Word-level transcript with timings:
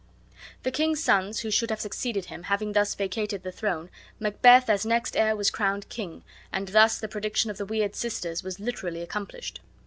The 0.63 0.71
king's 0.71 1.03
sons, 1.03 1.41
who 1.41 1.51
should 1.51 1.69
have 1.69 1.79
succeeded 1.79 2.25
him, 2.25 2.41
having 2.41 2.73
thus 2.73 2.95
vacated 2.95 3.43
the 3.43 3.51
throne, 3.51 3.91
Macbeth 4.19 4.67
as 4.67 4.83
next 4.83 5.15
heir 5.15 5.35
was 5.35 5.51
crowned 5.51 5.89
king, 5.89 6.23
and 6.51 6.69
thus 6.69 6.97
the 6.97 7.07
prediction 7.07 7.51
of 7.51 7.57
the 7.59 7.67
weird 7.67 7.95
sisters 7.95 8.41
was 8.43 8.59
literally 8.59 9.03
accomplished. 9.03 9.59